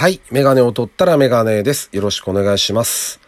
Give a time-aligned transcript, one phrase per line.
[0.00, 0.18] はい。
[0.30, 1.90] メガネを取ったらメガネです。
[1.92, 3.20] よろしくお願いします。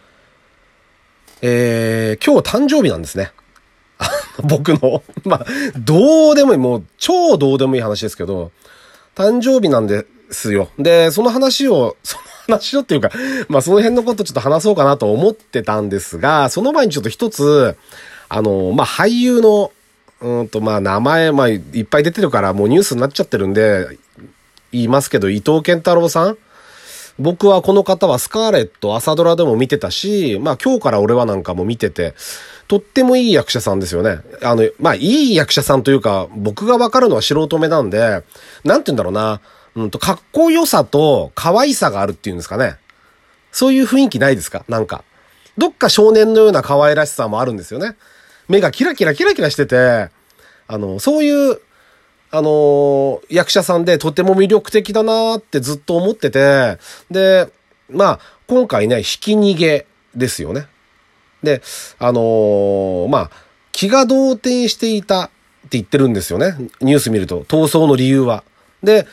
[1.43, 3.31] えー、今日誕生日なんですね。
[4.43, 5.47] 僕の、 まあ、
[5.77, 8.53] どうでもいい、もう超どうでもいい話ですけど、
[9.15, 10.71] 誕生日なんですよ。
[10.79, 13.11] で、その話を、 その話をっていうか、
[13.51, 17.77] まあその辺のことちょっと話そうかなと思ってたんですが、その前にちょっと一つ、
[18.31, 19.73] あの、まあ俳優の、
[20.23, 23.99] うんと、まあ名前、まあいっぱい出てるからもうニュースになっちゃってるんで、
[24.73, 26.39] 言いますけど、伊藤健太郎さん
[27.23, 32.15] 僕はこの方はスカーレット、朝ドラでも見てたし、まあ今日から俺はなんかも見てて、
[32.67, 34.19] とってもいい役者さんですよね。
[34.43, 38.25] あの、まあいい役者さんというか、僕がわかるのは素人目なんで、
[38.65, 39.41] なんて言うんだろうな、
[39.77, 42.77] うんと、かっこよさと可愛さがあるっていうんですかね。
[43.53, 44.65] そういう雰囲気ないですか？
[44.69, 45.05] なんか。
[45.57, 47.95] どっか少年のような可愛らしさもあるんですよね。
[48.49, 50.09] 目がキラキラキラキラしてて、
[50.67, 51.61] あの、そういう、
[52.33, 56.79] あのー役者さんでとても魅力的だなってずっと思ってて、
[57.11, 57.49] で、
[57.91, 60.67] まあ、今回ね、引き逃げですよね。
[61.43, 61.63] で、
[61.99, 63.31] あのーまあ、
[63.73, 65.33] 気が動転していたって
[65.73, 66.57] 言ってるんですよね。
[66.81, 68.45] ニュース見ると、逃走の理由は。
[68.83, 69.07] で、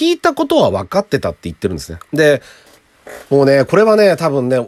[0.00, 1.98] 引いたことは分かってたって言ってるんですね。
[2.12, 2.42] で、
[3.28, 4.66] もうね、これはね、多分ね、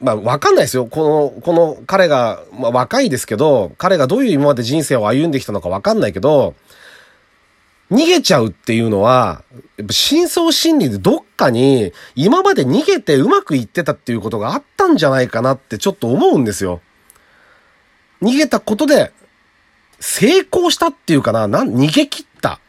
[0.00, 0.86] まあ、わかんないですよ。
[0.86, 6.54] この、この彼が、まあ、若いですけど、彼がどういう今まで人生を歩んできたのかわかんないけど、
[7.90, 9.42] 逃げちゃうっていうのは、
[9.78, 16.80] やっぱ深層心理でどっかに、今まで逃げてうまくいってたっていうことがあったんじゃないかなってちょっと思うんですよ。
[18.20, 19.12] 逃げたことで、
[20.00, 22.60] 成功したっていうかな、なん、逃げ切った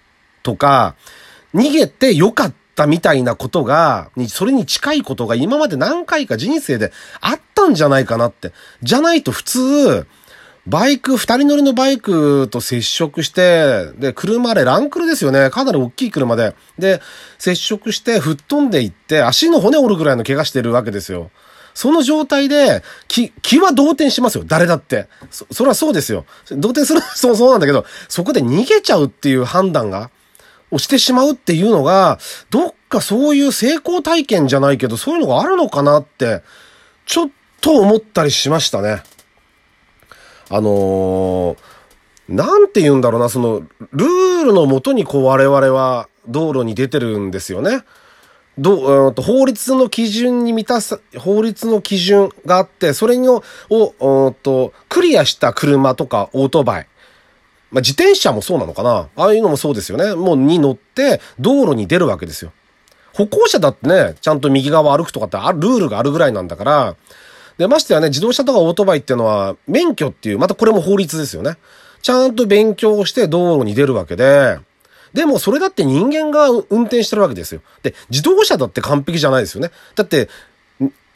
[0.41, 0.95] とか、
[1.53, 8.53] 逃げてよかったみたいなことが、それに近いことが今まで何回か人生であったんじゃないかなって。
[8.83, 10.07] じゃないと普通、
[10.67, 15.49] バイク、二人乗りのバイクと接触して、で、車でランクルですよね。
[15.49, 16.55] かなり大きい車で。
[16.77, 17.01] で、
[17.37, 21.31] 接触して吹っ飛んでいって、足の骨折るぐらいの怪我してるわけですよ。
[21.73, 24.43] その状態で、気、気は動転しますよ。
[24.45, 25.07] 誰だって。
[25.31, 26.25] そ、それはそうですよ。
[26.51, 30.09] 動転する、 そう、そうなんだけど、そこで逃げちゃうっていう判断が、
[30.71, 32.19] をしてしまうっていうのが、
[32.49, 36.43] どっかそういう成功体験じゃないけど、そういうのがあるのかなって、
[37.05, 37.29] ちょっ
[37.61, 39.01] と思ったりしましたね。
[40.49, 41.57] あのー
[42.29, 47.83] なんて言うんだろうな、その、ルールのもとにこう我々は道路に出てるんですよね。
[48.59, 56.87] どう、うんと法律の基準に満たす、法律の基準があって、それを、を、うんと、クリアした車とかオートバイ。
[57.71, 60.13] まあ、自転車もそうなのかなああいうのもそうですよね。
[60.13, 62.51] もうに乗って道路に出るわけですよ。
[63.13, 66.95] 歩行者だってね、ちゃんと右側歩くとかってあルールがあるぐらいなんだから、
[67.59, 71.57] で、ましてやね、自動車とかオートバイっていうのは、免許っていう、またこれも法律ですよね。
[72.01, 74.57] ちゃんと勉強して道路に出るわけで、
[75.13, 77.61] でもそれだって人間が運転してるわけですよ。
[77.83, 79.71] で、自動車だって完璧じゃないですよね。
[79.95, 80.29] だって、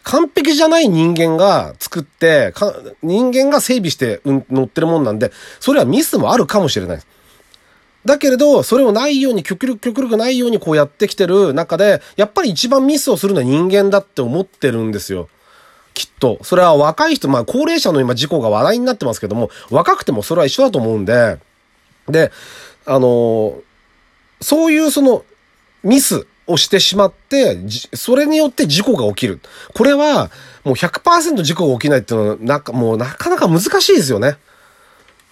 [0.04, 7.08] 完璧じゃない人間が作って、か人間が整備して、うん、乗ってるもんなんで、それはミスもあるかもしれないです。
[8.04, 15.30] だけれど、それをないように、極力、極力ないようにこうやってきてる中で、やっぱり一番ミスをするのは人間だって思ってるんですよ。
[15.94, 16.40] きっと。
[16.44, 21.40] それは若い人、まあ高齢者の今事故が話題になってますけども、若くてもそれは一緒だと思うんで、
[22.08, 22.32] で、
[22.86, 23.60] あの
[24.42, 25.24] そういうその
[25.84, 27.58] ミスをしてしまって、
[27.94, 29.40] それによって事故が起きる。
[29.74, 30.32] これは
[30.64, 34.38] もう100%事故が起きないっていうのは、なんかもうなかなか難しいですよね。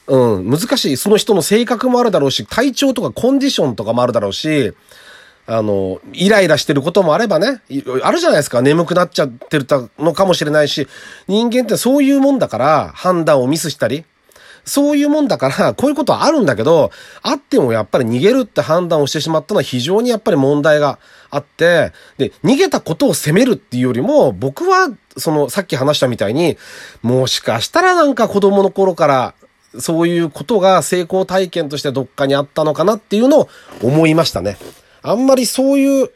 [0.07, 0.97] うん、難しい。
[0.97, 4.73] その人の性格もあるだろうし、体調とかコンディションとかもあるだろうし、
[5.47, 7.61] あの、イライラしてることもあればね、
[8.03, 8.61] あるじゃないですか。
[8.61, 9.65] 眠くなっちゃってる
[9.99, 10.87] のかもしれないし、
[11.27, 14.05] 人間ってそういうもんだから、判断をミスしたり、
[14.63, 16.91] そういうもんだから、こういうことはあるんだけど、
[17.23, 26.57] あってもやっぱり逃げるって判断をしてしまったのは非常にやっぱり問題があって、で、逃げたことを責めるっていうよりも、僕は、その、さっき話したみたいに、
[27.01, 29.33] もしかしたらなんか子供の頃から、
[29.79, 33.49] そういうことが成功体験としてどっかにあったのかなっていうのを
[33.81, 34.57] 思いましたね。
[35.03, 36.11] あんまりそういう、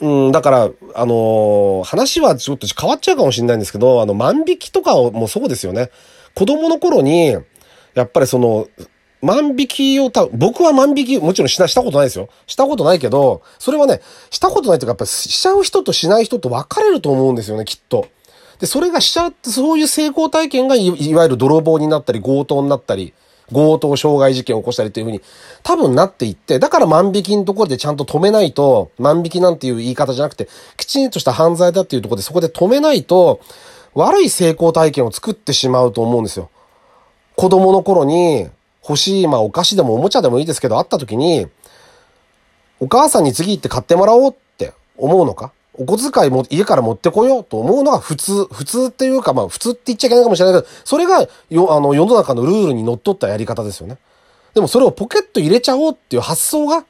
[0.00, 5.90] うん、だから、あのー話はちょっと変わっちゃうかもしれないんですけど、あの、万引きとかもそうですよね。
[6.34, 7.36] 子供の頃に、
[7.94, 8.68] やっぱりその、
[9.22, 12.28] 万引きをた、僕は万引き、もちろんしな、したことないですよ。
[12.46, 14.00] したことないけど、それはね、
[14.30, 18.06] したことないというか、やっぱしちゃう人としない人と分かれると思うんですよね、きっと。
[18.60, 23.14] で、それがしちゃって、そういう成功体験がい、いわゆる泥棒になったり、強盗になったり、
[23.52, 25.20] 強盗傷害事件を起こしたりっていうふうに、
[25.62, 33.40] 多分なっていって、だから万引きのところでちゃんと止めないと、万引きなんていう言い方じゃなくて、きちんとした犯罪だっていうところでそこで止めないと、
[33.94, 36.50] 悪い成功体験を作ってしまうと思うんですよ。
[37.36, 38.48] 子供の頃に
[38.82, 41.46] 欲しい、まあお菓子でもおもちゃでもいいですけど、あった時に、
[42.78, 45.52] お母さんに次行って買ってもらおうって思うのか？
[45.78, 53.98] お小遣いも家から持ってこようと思うのが普通、普通っていうか、まあ普通って言っちゃいけないかもしれないけど、それがよ、あの、世の中のルールにのっとったやり方ですよね。
[54.54, 56.84] でもそれをポケット入れちゃおうっていう発想が、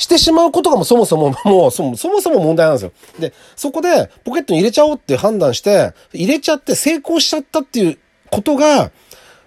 [0.00, 2.92] してしまうことがもうそもそも、もうそもそもそも問題なんですよ。
[3.18, 7.98] で、そこでポケットに入れちゃおうって判断して、入れちゃって成功しちゃったっていう
[8.30, 8.92] ことが、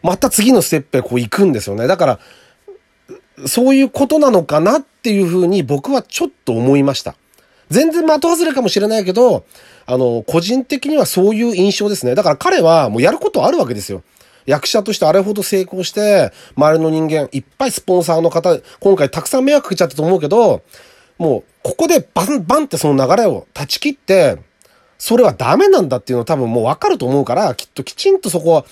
[0.04, 1.88] また次のステップへこう行くんですよね。
[1.88, 2.20] だから、
[3.48, 7.16] そういうことなのかなっていうふうに僕はちょっと思いました。
[7.70, 9.46] 全然的外れかもしれないけど、
[9.86, 12.16] あの、個人的にはそういう印象ですね。
[12.16, 14.02] だから彼はもうやることあるわけですよ。
[14.46, 20.62] 役者としてあれほど成功して、周りの人間、いっぱいスポンサーの方、今回たくさん迷惑かけちゃったと思うけど、
[21.18, 24.38] もう、ここでバンバンってその流れを断ち切って、
[24.98, 28.66] それはダメなんだっていうのは多分もうわかると思うから、きっときちんとそこは、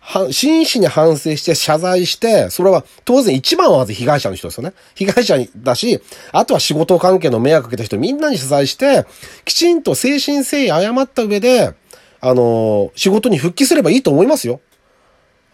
[0.00, 4.72] は真摯に反省して謝罪して、それは当然一番はまず被害者の人ですよね。
[4.94, 6.00] 被害者だし、
[6.32, 9.06] あとは仕事関係の迷惑かけた人みんなに謝罪して、
[9.44, 11.74] きちんと精神誠意謝った上で、
[12.20, 14.60] あの仕事に復帰すればいいと思いますよ。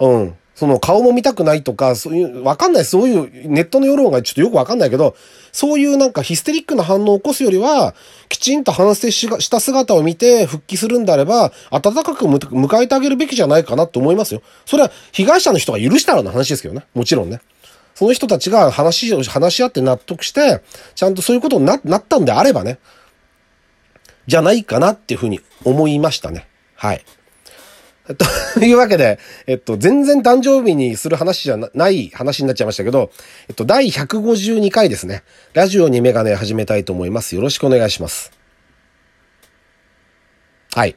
[0.00, 0.36] うん。
[0.54, 2.84] その顔も見たくないとか、そういう、わかんない。
[2.84, 5.16] そういうネットの世論がちょっとよくわかんないけど、
[5.50, 7.94] そういうなんかヒステリックな反応を起こすよりは、
[8.28, 14.42] きちんと反省した姿を見て復帰するんであれば、温かく迎えてあげるべきじゃないかなと思いますよ。
[14.64, 16.84] それは被害者の人が許したらの話ですけどね。
[16.94, 17.40] もちろんね。
[17.96, 20.62] その人たちが話を、話し合って納得して、
[20.94, 22.78] ちゃんとそういうことにななったんであればね、
[24.26, 26.46] じゃないかなっていうふうに思いましたね。
[26.76, 27.04] はい。
[28.54, 33.10] というわけで、えっと、全然誕生日にする話じゃない話になっちゃいましたけど、
[33.48, 35.22] えっと、第152回ですね。
[35.54, 37.34] ラジオにメガネ始めたいと思います。
[37.34, 38.30] よろしくお願いします。
[40.74, 40.96] はい。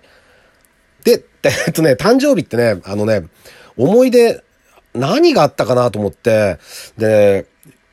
[1.06, 3.24] で、えっとね、誕生日ってね、あのね、
[3.78, 4.44] 思い出、
[4.94, 6.58] 何があったかなと思って、
[6.98, 7.46] で、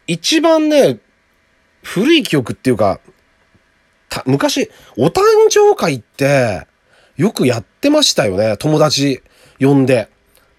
[0.09, 0.99] 一番ね、
[1.85, 3.01] 古い記憶っていうか、
[4.27, 5.21] 昔、お誕
[5.51, 6.67] 生会って、
[7.17, 8.57] よくやってましたよね。
[8.57, 9.23] 友達
[9.61, 10.09] 呼んで。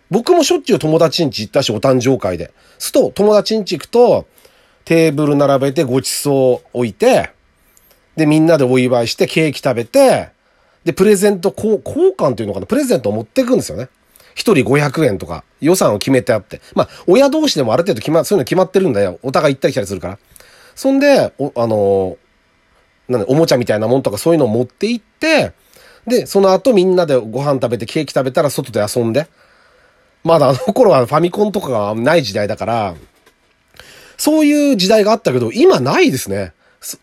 [0.09, 2.53] 僕もしょっちゅう友達ん家行ったし、お誕生会で。
[2.77, 4.25] すと、友達ん家行くと、
[4.85, 7.31] テーブル並べてごちそう置いて、
[8.15, 10.29] で、みんなでお祝いしてケーキ食べて、
[10.83, 11.81] で、プレゼント交
[12.15, 12.67] 換っていうのかな？
[12.67, 13.89] プレゼントを持っていくんですよね。
[14.35, 16.61] 一人500円とか予算を決めてあって。
[16.75, 19.19] まあ、親同士でもある程度決ま、そういうの決まってるんだよ。
[19.23, 20.19] お互い行ったり来たりするから。
[20.75, 25.53] そんで、お、あのー、なんでおもちゃみたいなもんとかそういうのを持って行って、
[26.07, 29.27] で、その後みんなでご飯食べてケーキ食べたら外で遊んで。
[30.23, 32.95] まだあの頃はファミコンとかがない時代だから、
[34.17, 36.53] そういう時代があったけど、今ないですね。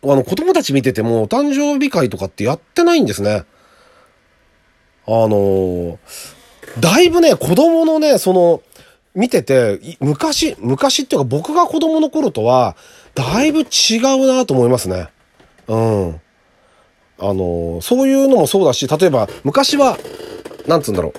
[0.03, 3.45] あの、子供たち見てても、お誕生日会とかってやってないんですね。
[5.07, 5.99] あの、
[6.81, 8.63] だいぶね、子供のね、その、
[9.15, 12.77] 見てて、昔、昔っていうか僕が子供の頃とは、
[13.15, 15.09] だいぶ違うなと思いますね。
[15.69, 16.21] うん。
[17.23, 19.97] あの、そういうのもそうだし、例えば、昔は、
[20.67, 21.13] なんつうんだろう。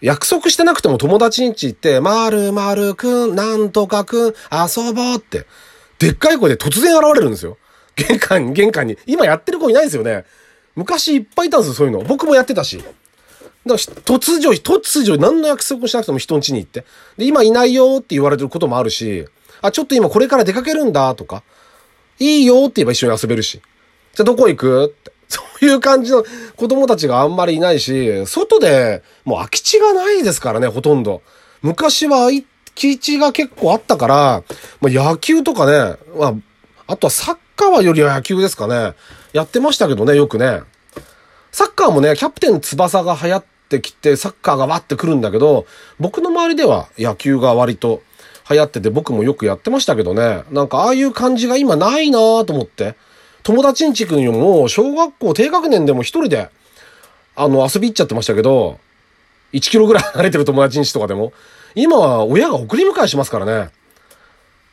[0.00, 5.46] 約束してなくても友達ん家行って、まるまるくん、なんとかくん、遊ぼうって、
[5.98, 7.58] でっかい声で突然現れるんですよ。
[7.96, 8.98] 玄関に、玄関に。
[9.06, 10.24] 今やってる子いないですよね。
[10.74, 12.02] 昔いっぱいいたんですよ、そういうの。
[12.02, 12.78] 僕もやってたし。
[12.78, 12.90] だか
[13.66, 16.84] ら突如、突如、何の約束もしなくても人ん家に行って。
[17.16, 19.26] で、今いないよって言われてることもあるし、
[19.62, 21.42] あ、ちょっと今これから出かけるんだとか、
[22.18, 23.62] いいよって言えば一緒に遊べるし。
[24.14, 25.13] じゃあどこ行くって。
[25.28, 26.24] そういう感じの
[26.56, 31.22] 子供たちがあんまりいないし、外でもう空き地がないですからね、ほとんど。
[31.62, 32.42] 昔は空
[32.74, 34.42] き地が結構あったから、
[34.80, 36.34] まあ、野球とかね、まあ、
[36.86, 38.94] あとはサッカーはよりは野球ですかね。
[39.32, 40.62] やってましたけどね、よくね。
[41.50, 45.66] サッカーもね、キャプテン翼が流行ってきて、サッカーがわってくるんだけど、
[45.98, 48.02] 僕の周りでは野球が割と
[48.50, 50.44] 流行ってて僕もよくやってましたけどね。
[50.50, 52.96] なんかああいう感じが今ないなぁと思って。
[53.44, 56.48] 友達んちくんよも、小学校低学年でも一人で、
[57.36, 58.80] あの、遊び行っちゃってましたけど、
[59.52, 61.34] 1キロぐらい離れてる友達んちとかでも、
[61.74, 63.70] 今は親が送り迎えしますからね。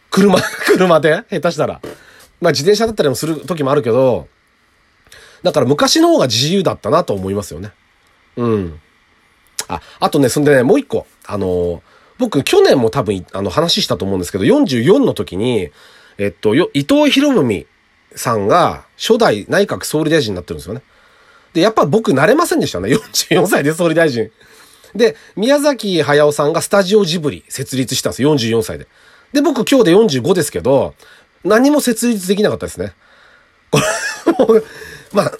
[0.10, 1.82] 車、 車で下手したら。
[2.40, 4.28] まあ自転車だったりもする時もあるけど、
[5.44, 7.72] だから昔の方が自由だったなと思いますよね。
[8.38, 8.80] うん。
[9.68, 11.06] あ、あとね、そんでね、もう一個。
[11.26, 11.84] あの、
[12.18, 15.72] 僕去年も多分、あの話したと思うんですけど、44の時に、
[16.18, 17.66] えっと、伊藤博文
[18.16, 20.82] さんが初代内閣総理大臣になってるんですよね。
[21.54, 22.90] で、やっぱ僕慣れませんでしたね。
[22.90, 24.32] 44歳で総理大臣。
[24.96, 28.34] で、宮崎駿さんがスタジオジブリ設立したんですよ。
[28.36, 28.88] 44歳で。
[29.34, 30.94] で、僕今日で45ですけど、
[31.44, 32.94] 何も設立できなかったですね。
[33.72, 34.66] これ、もう、
[35.14, 35.32] まあ、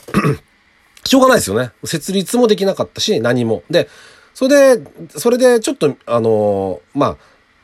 [1.06, 1.72] しょうがないですよね。
[1.84, 3.64] 設立もできなかったし、何も。
[3.70, 3.90] で、
[4.34, 7.18] それで、それでちょっと、あのー、まあ、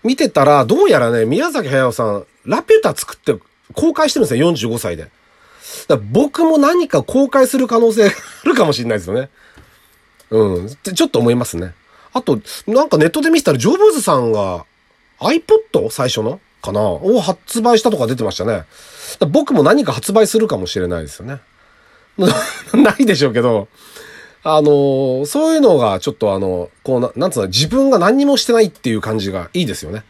[0.04, 3.36] 見てたら、どうやらね、宮崎駿さん、ラピュタ作って
[3.77, 5.10] 公開してるんですよ、45歳で。
[5.88, 8.12] だ僕も何か公開する可能性が
[8.43, 9.29] あるかもしれないですよね。
[10.31, 10.69] うん。
[10.69, 11.74] ちょっと思いますね。
[12.12, 14.65] あと、なんかネットで見てたら、ジョブズさんが
[15.19, 15.89] iPod?
[15.91, 16.39] 最初の？
[16.62, 16.81] かな？
[16.81, 18.63] を発売したとか出てましたね。
[19.29, 21.39] 僕も何か発売するかもしれないですよね。
[22.74, 23.67] ないでしょうけど、
[24.50, 30.06] あの、そういうのがちょっとあの、こうな、なんつうの、自分が何にもしてないっていう感じがいいですよね。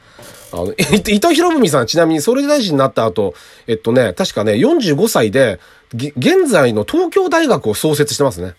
[0.53, 3.33] あの、伊藤博文さんちなみに総理大臣になった後、
[3.65, 5.59] えっとね、確かね、45歳で、
[5.91, 8.53] 現在の東京大学を創設してますね。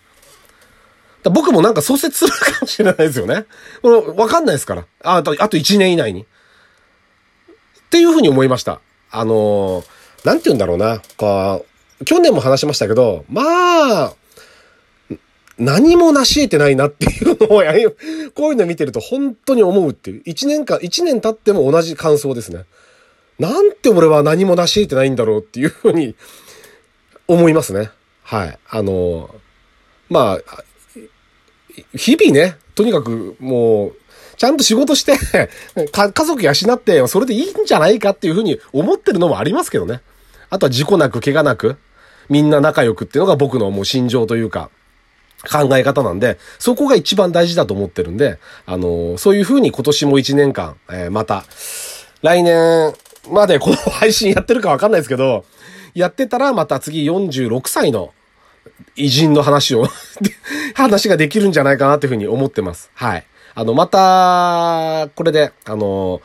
[1.23, 3.45] 僕もなんか創設するかもしれないですよね。
[3.81, 4.85] これ、わかんないですから。
[5.01, 6.23] あ、あと、あと1年以内に。
[6.23, 6.25] っ
[7.89, 8.81] ていうふうに思いました。
[9.11, 9.83] あの
[10.25, 11.01] なんて言うんだろうな。
[11.15, 11.65] こ
[12.01, 13.41] う、去年も話しましたけど、ま
[14.07, 14.13] あ、
[15.59, 17.59] 何も成し得てないなっていうのを、
[18.33, 20.21] こういうの見てると本当に思うっていう。
[20.25, 22.63] 一年間、一年経っても同じ感想ですね。
[23.37, 26.15] なんて俺は何も成し得てないんだろうっていうふうに
[27.27, 27.91] 思いますね。
[28.23, 28.57] はい。
[28.69, 29.33] あの、
[30.09, 30.63] まあ、
[31.95, 33.95] 日々ね、とにかくもう、
[34.37, 35.17] ちゃんと仕事して
[35.91, 40.01] 家族養って、それでいいんじゃないかっていうふうに思ってるのもありますけどね。
[40.49, 41.75] あとは事故なく怪我なく、
[42.29, 44.69] みんな仲良くっていうのが僕のもう心情というか、
[45.47, 51.45] 考え方なんで、そこが一番大事だと思ってるんで、あのー、そういう風に今年も一年間、えー、また、
[52.21, 52.93] 来年
[53.29, 55.45] までこの配信やってるかわかんないですけど、
[55.93, 58.13] やってたらまた次46歳の
[58.95, 59.87] 偉人の話を
[60.75, 62.91] 話ができるんじゃないかなっていう風に思ってます。
[62.93, 63.25] はい。
[63.55, 66.21] あの、また、これで、あの、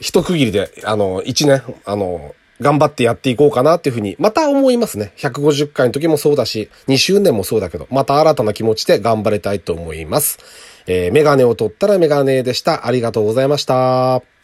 [0.00, 5.12] 一区切りで、あの、一年、あの、頑張ってやっていこうかなっていうふうに、また思いますね。
[5.16, 10.38] 150回の時もそうだし、2周年もそうだけど、また新たな気持ちで頑張りたいと思います。
[10.86, 12.86] えー、メガネを取ったらメガネでした。
[12.86, 14.39] ありがとうございました。